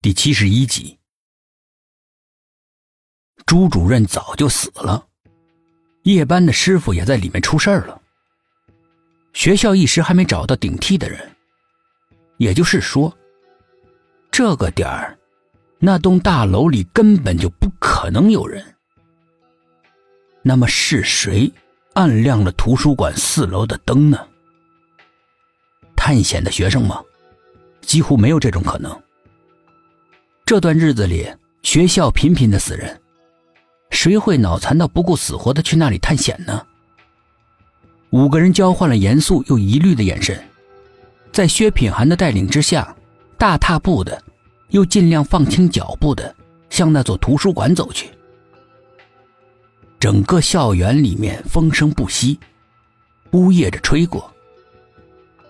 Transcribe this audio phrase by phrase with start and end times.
[0.00, 0.96] 第七十一集，
[3.44, 5.04] 朱主任早就死了，
[6.04, 8.00] 夜班的师傅也在里面出事儿了。
[9.32, 11.28] 学校一时还没找到顶替的人，
[12.36, 13.12] 也就是说，
[14.30, 15.18] 这个点儿，
[15.80, 18.64] 那栋大楼里根本就不可能有人。
[20.42, 21.52] 那么是谁
[21.94, 24.28] 暗亮了图书馆四楼的灯呢？
[25.96, 27.02] 探险的学生吗？
[27.80, 28.96] 几乎没有这种可能。
[30.48, 31.28] 这段日子里，
[31.62, 32.98] 学校频频的死人，
[33.90, 36.66] 谁会脑残到不顾死活的去那里探险呢？
[38.08, 40.42] 五个人交换了严肃又疑虑的眼神，
[41.32, 42.96] 在薛品涵的带领之下，
[43.36, 44.22] 大踏步的，
[44.70, 46.34] 又尽量放轻脚步的
[46.70, 48.08] 向那座图书馆走去。
[50.00, 52.40] 整个校园里面风声不息，
[53.32, 54.32] 呜咽着吹过。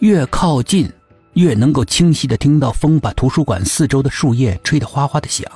[0.00, 0.92] 越靠近。
[1.40, 5.50] 越能够清晰的听到风把图书馆四周的树叶吹得哗哗的响，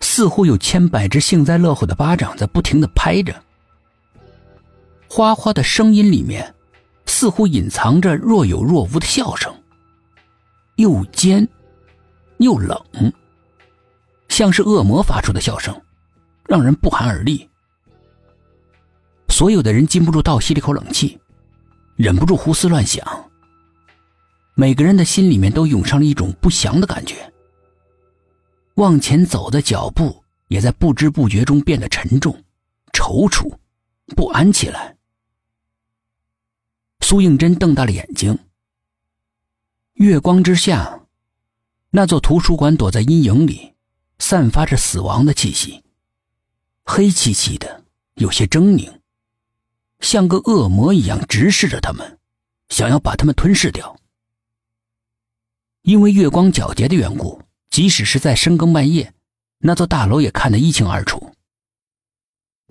[0.00, 3.34] 似乎有千百只幸灾乐祸的巴掌在不停的拍着。
[5.06, 6.54] 哗哗的声音里面，
[7.04, 9.54] 似乎隐藏着若有若无的笑声，
[10.76, 11.46] 又尖，
[12.38, 12.80] 又冷，
[14.30, 15.78] 像是恶魔发出的笑声，
[16.46, 17.46] 让人不寒而栗。
[19.28, 21.18] 所有的人禁不住倒吸了一口冷气，
[21.96, 23.25] 忍不住胡思乱想。
[24.58, 27.30] 每个人的心里面都涌上了一种不祥的感觉，
[28.76, 32.34] 往前走的脚步也在不知不觉中变得沉重、
[32.90, 33.54] 踌躇、
[34.16, 34.96] 不安起来。
[37.02, 38.38] 苏应真瞪大了眼睛。
[39.92, 41.02] 月光之下，
[41.90, 43.74] 那座图书馆躲在阴影里，
[44.18, 45.84] 散发着死亡的气息，
[46.82, 48.90] 黑漆漆的，有些狰狞，
[50.00, 52.18] 像个恶魔一样直视着他们，
[52.70, 53.94] 想要把他们吞噬掉。
[55.86, 59.12] 因为月光皎洁的缘故，即使是在深更半夜，
[59.58, 61.30] 那座大楼也看得一清二楚。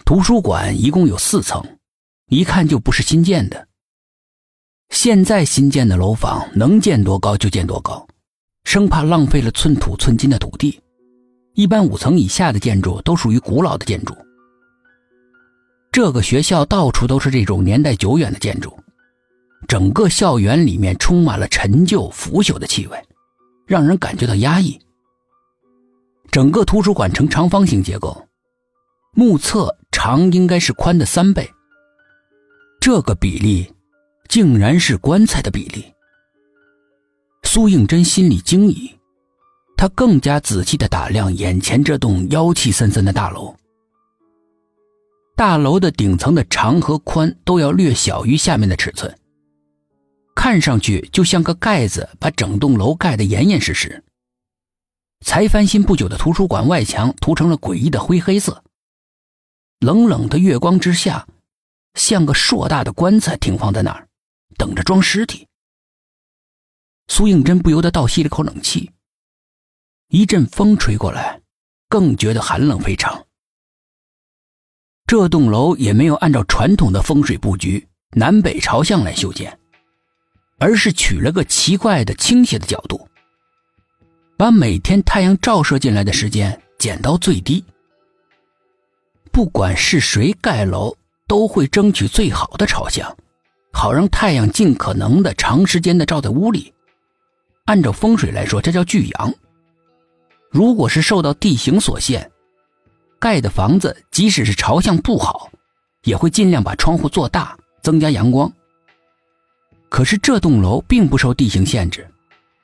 [0.04, 1.66] 图书馆一共有四层，
[2.28, 3.70] 一看就不是新建的。
[4.90, 8.06] 现在新建的楼房能建多高就建多高，
[8.66, 10.78] 生怕浪费了寸土寸金的土地。
[11.54, 14.14] 一般五层以下的建筑都属于古老的建筑。
[15.90, 18.78] 这个学校到处都是这种年代久远的建筑。
[19.68, 22.98] 整个校园里面充满了陈旧腐朽的气味，
[23.66, 24.80] 让人感觉到压抑。
[26.32, 28.28] 整个图书馆呈长方形结构，
[29.14, 31.50] 目测长应该是宽的三倍。
[32.80, 33.74] 这个比例，
[34.28, 35.86] 竟然是棺材的比例。
[37.44, 38.92] 苏应真心里惊疑，
[39.78, 43.56] 他更加仔细地打量眼前这栋妖气森森的大楼。
[45.38, 49.14] 大楼的顶层的长和宽都要略小于下面的尺寸。
[50.36, 54.04] 看上去就像个盖子，把整栋楼盖得严严实实。
[55.26, 58.64] 才翻新不久的图书馆外墙涂成了诡异的灰黑色。
[59.80, 61.28] 冷冷的月光之下，
[61.96, 64.08] 像个硕大的棺材停放在那儿，
[64.58, 65.48] 等着装尸体。
[67.08, 68.92] 苏应真不由得倒吸了口冷气。
[70.10, 71.42] 一阵风吹过来，
[71.90, 73.26] 更觉得寒冷非常。
[75.08, 79.60] 这栋楼也没有按照传统的风水布局，南北朝向来修建。
[80.58, 83.08] 而是取了个奇怪的倾斜的角度，
[84.38, 87.64] 把每天太阳照射进来的时间减到最低。
[89.32, 90.96] 不管是谁盖楼，
[91.28, 93.16] 都会争取最好的朝向，
[93.74, 96.74] 好让太阳尽可能的长时间的照在屋里。
[97.66, 99.34] 按照风水来说，这叫聚阳。
[100.50, 102.32] 如果是受到地形所限，
[103.20, 105.50] 盖的房子即使是朝向不好，
[106.04, 108.50] 也会尽量把窗户做大，增加阳光。
[109.96, 112.06] 可是这栋楼并不受地形限制，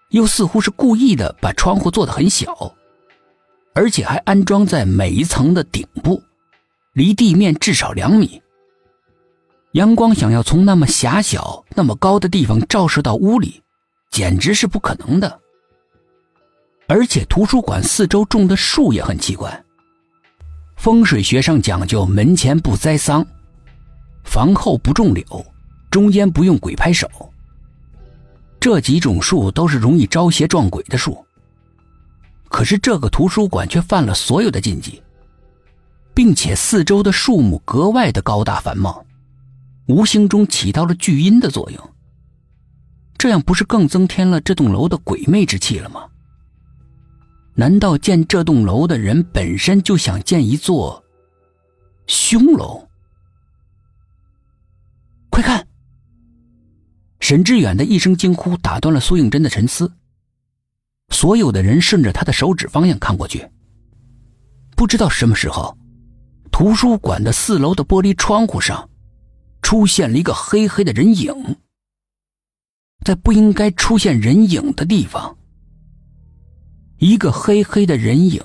[0.10, 2.76] 又似乎是故意的把窗户做得很小，
[3.74, 6.22] 而且还安装在每一层的顶部，
[6.92, 8.42] 离地面至少两米。
[9.72, 13.64] 阳光想要从那么狭小、那么高的地方照射到屋里，
[14.10, 15.40] 简直是不可能的。
[16.90, 19.64] 而且图书馆四周种的树也很奇怪，
[20.76, 23.26] 风水学上讲究门前不栽桑，
[24.26, 25.24] 房后不种柳。
[25.90, 27.06] 中间不用鬼拍手，
[28.62, 31.26] 这几种树都是容易招邪撞鬼的树。
[32.48, 35.02] 可是这个图书馆却犯了所有的禁忌，
[36.14, 39.04] 并且四周的树木格外的高大繁茂，
[39.88, 41.90] 无形中起到了聚阴的作用。
[43.18, 46.06] 这样不是更增添了这栋楼的鬼魅之气了吗？
[47.56, 51.04] 难道建这栋楼的人本身就想建一座
[52.06, 52.88] 凶楼？
[55.30, 55.68] 快看！
[57.32, 59.90] 沈志远的一声惊呼打断了苏应真的沉思。
[61.14, 63.50] 所有的人顺着他的手指方向看过去，
[64.76, 65.78] 不知道什么时候，
[66.52, 68.90] 图书馆的四楼的玻璃窗户上
[69.62, 71.56] 出现了一个黑黑的人影。
[73.06, 75.38] 在不应该出现人影的地方，
[76.98, 78.44] 一个黑黑的人影，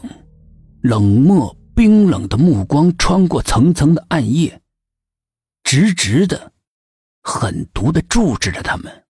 [0.80, 4.62] 冷漠冰冷的目光穿过层层的暗夜，
[5.64, 6.52] 直直的、
[7.26, 9.05] 狠毒地注视着他们。